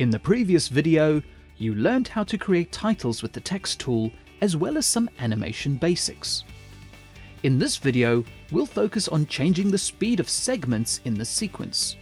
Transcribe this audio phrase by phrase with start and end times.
[0.00, 1.22] In the previous video,
[1.58, 5.76] you learned how to create titles with the text tool as well as some animation
[5.76, 6.42] basics.
[7.42, 11.96] In this video, we'll focus on changing the speed of segments in the sequence.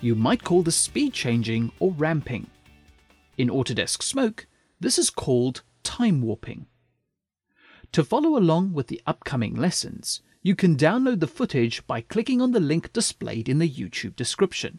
[0.00, 2.46] You might call this speed changing or ramping.
[3.36, 4.46] In Autodesk Smoke,
[4.80, 6.64] this is called time warping.
[7.92, 12.52] To follow along with the upcoming lessons, you can download the footage by clicking on
[12.52, 14.78] the link displayed in the YouTube description.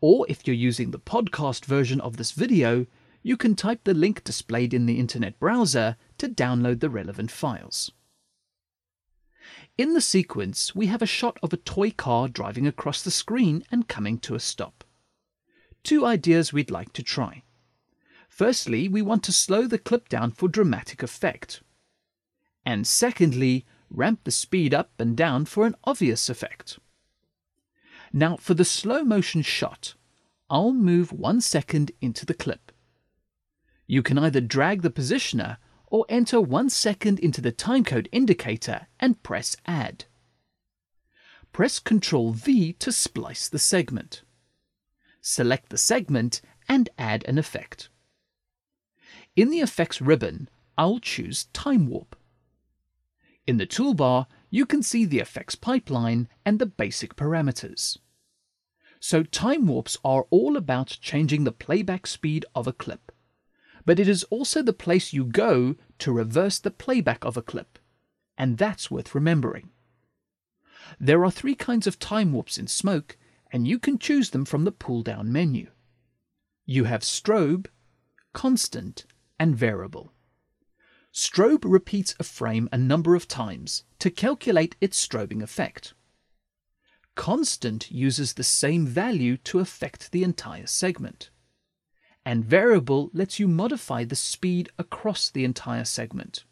[0.00, 2.86] Or if you're using the podcast version of this video,
[3.22, 7.92] you can type the link displayed in the internet browser to download the relevant files.
[9.76, 13.64] In the sequence, we have a shot of a toy car driving across the screen
[13.70, 14.84] and coming to a stop.
[15.82, 17.42] Two ideas we'd like to try.
[18.28, 21.62] Firstly, we want to slow the clip down for dramatic effect.
[22.64, 26.78] And secondly, ramp the speed up and down for an obvious effect.
[28.12, 29.94] Now for the slow motion shot,
[30.48, 32.72] I'll move one second into the clip.
[33.86, 39.22] You can either drag the positioner or enter one second into the timecode indicator and
[39.22, 40.04] press Add.
[41.52, 44.22] Press Ctrl V to splice the segment.
[45.20, 47.88] Select the segment and add an effect.
[49.36, 52.16] In the Effects ribbon, I'll choose Time Warp.
[53.46, 57.98] In the toolbar, you can see the effects pipeline and the basic parameters.
[58.98, 63.12] So time warps are all about changing the playback speed of a clip
[63.84, 67.78] but it is also the place you go to reverse the playback of a clip,
[68.36, 69.70] and that's worth remembering.
[70.98, 73.16] There are three kinds of time warps in Smoke,
[73.52, 75.68] and you can choose them from the pull down menu.
[76.66, 77.66] You have strobe,
[78.32, 79.04] constant,
[79.38, 80.12] and variable.
[81.12, 85.94] Strobe repeats a frame a number of times to calculate its strobing effect.
[87.14, 91.30] Constant uses the same value to affect the entire segment
[92.24, 96.44] and variable lets you modify the speed across the entire segment.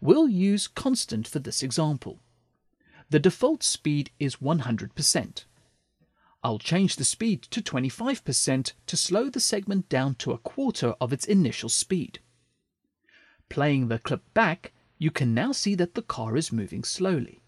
[0.00, 2.20] We'll use constant for this example.
[3.10, 5.44] The default speed is 100%.
[6.42, 11.12] I'll change the speed to 25% to slow the segment down to a quarter of
[11.12, 12.20] its initial speed.
[13.48, 17.42] Playing the clip back, you can now see that the car is moving slowly.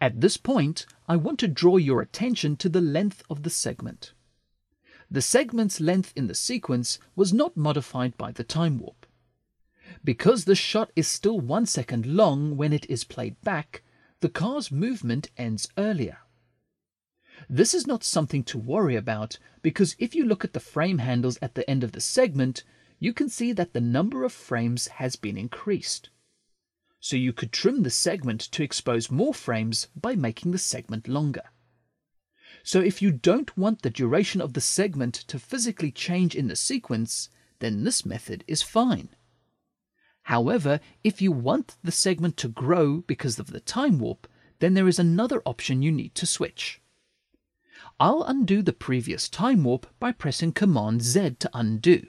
[0.00, 4.12] At this point, I want to draw your attention to the length of the segment
[5.10, 9.06] the segment's length in the sequence was not modified by the time warp.
[10.04, 13.82] Because the shot is still one second long when it is played back,
[14.20, 16.18] the car's movement ends earlier.
[17.48, 21.38] This is not something to worry about because if you look at the frame handles
[21.40, 22.64] at the end of the segment,
[22.98, 26.10] you can see that the number of frames has been increased.
[27.00, 31.44] So you could trim the segment to expose more frames by making the segment longer.
[32.64, 36.56] So if you don't want the duration of the segment to physically change in the
[36.56, 37.28] sequence,
[37.60, 39.10] then this method is fine.
[40.22, 44.26] However, if you want the segment to grow because of the time warp,
[44.58, 46.82] then there is another option you need to switch.
[48.00, 52.08] I'll undo the previous time warp by pressing Command Z to undo.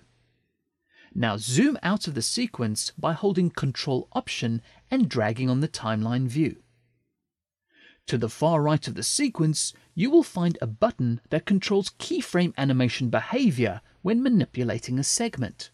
[1.16, 4.62] Now zoom out of the sequence by holding Ctrl Option
[4.92, 6.62] and dragging on the timeline view.
[8.08, 12.54] To the far right of the sequence, you will find a button that controls keyframe
[12.58, 15.70] animation behavior when manipulating a segment.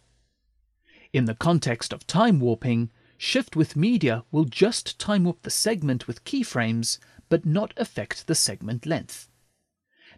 [1.13, 6.07] In the context of time warping, Shift with Media will just time warp the segment
[6.07, 9.29] with keyframes, but not affect the segment length.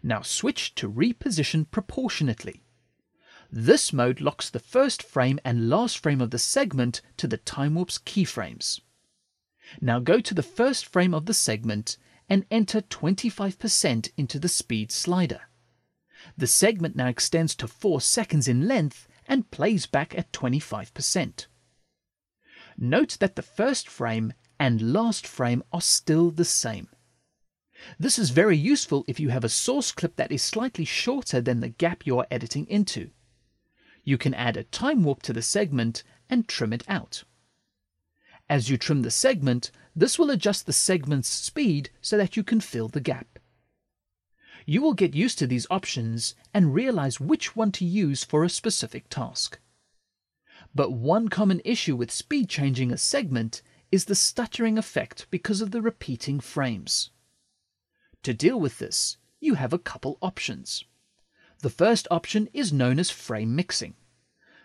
[0.02, 2.62] Now switch to Reposition Proportionately.
[3.50, 7.76] This mode locks the first frame and last frame of the segment to the time
[7.76, 8.80] warp's keyframes.
[9.80, 11.96] Now go to the first frame of the segment
[12.28, 15.42] and enter 25% into the speed slider.
[16.36, 21.46] The segment now extends to 4 seconds in length and plays back at 25%.
[22.76, 26.88] Note that the first frame and last frame are still the same.
[27.98, 31.60] This is very useful if you have a source clip that is slightly shorter than
[31.60, 33.10] the gap you are editing into.
[34.08, 37.24] You can add a time warp to the segment and trim it out.
[38.48, 42.62] As you trim the segment, this will adjust the segment's speed so that you can
[42.62, 43.38] fill the gap.
[44.64, 48.48] You will get used to these options and realize which one to use for a
[48.48, 49.58] specific task.
[50.74, 53.60] But one common issue with speed changing a segment
[53.92, 57.10] is the stuttering effect because of the repeating frames.
[58.22, 60.86] To deal with this, you have a couple options.
[61.60, 63.94] The first option is known as frame mixing.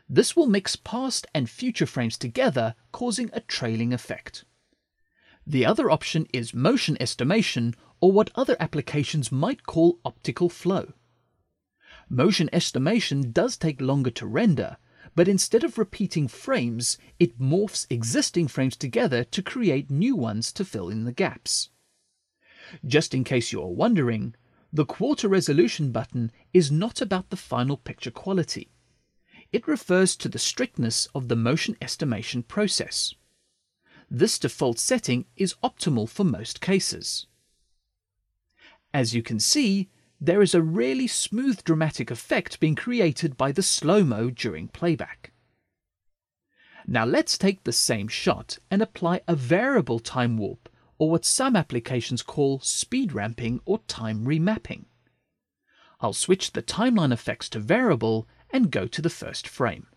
[0.07, 4.45] This will mix past and future frames together, causing a trailing effect.
[5.47, 10.93] The other option is motion estimation, or what other applications might call optical flow.
[12.09, 14.77] Motion estimation does take longer to render,
[15.15, 20.65] but instead of repeating frames, it morphs existing frames together to create new ones to
[20.65, 21.69] fill in the gaps.
[22.85, 24.35] Just in case you're wondering,
[24.73, 28.71] the quarter resolution button is not about the final picture quality.
[29.51, 33.13] It refers to the strictness of the motion estimation process.
[34.09, 37.27] This default setting is optimal for most cases.
[38.91, 39.89] As you can see,
[40.19, 45.33] there is a really smooth dramatic effect being created by the slow-mo during playback.
[46.87, 50.67] Now let's take the same shot and apply a variable time warp
[50.97, 54.85] or what some applications call speed ramping or time remapping.
[55.99, 59.87] I'll switch the timeline effects to variable and go to the first frame.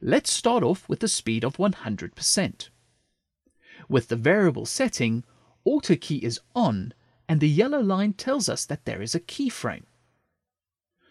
[0.00, 2.68] Let's start off with a speed of 100%.
[3.88, 5.24] With the variable setting,
[5.64, 6.94] auto key is on
[7.28, 9.84] and the yellow line tells us that there is a keyframe.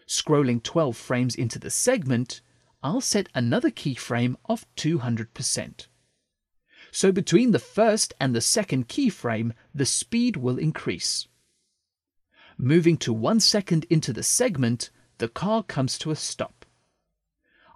[0.06, 2.40] Scrolling 12 frames into the segment,
[2.82, 5.86] I'll set another keyframe of 200%.
[6.90, 11.28] So between the first and the second keyframe, the speed will increase.
[12.56, 16.64] Moving to one second into the segment, the car comes to a stop.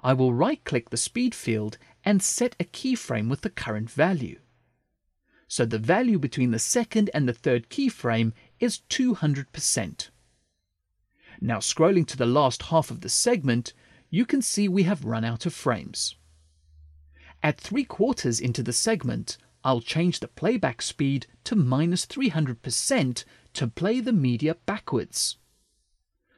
[0.03, 4.41] I will right-click the speed field and set a keyframe with the current value.
[5.47, 10.09] So the value between the second and the third keyframe is 200%.
[11.41, 13.73] Now scrolling to the last half of the segment,
[14.11, 16.17] you can see we have run out of frames.
[17.45, 23.25] At 3 quarters into the segment, I'll change the playback speed to minus 300%
[23.55, 25.39] to play the media backwards.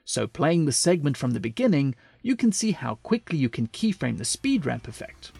[0.06, 4.16] So playing the segment from the beginning, you can see how quickly you can keyframe
[4.16, 5.32] the speed ramp effect.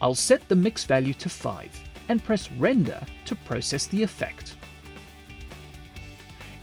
[0.00, 4.56] I'll set the mix value to 5 and press render to process the effect.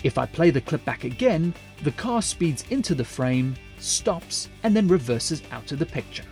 [0.04, 1.54] If I play the clip back again,
[1.84, 6.26] the car speeds into the frame, stops, and then reverses out of the picture.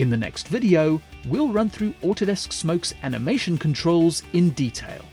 [0.00, 5.04] In the next video, we'll run through Autodesk Smoke's animation controls in detail.